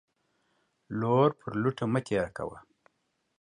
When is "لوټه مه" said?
1.61-1.99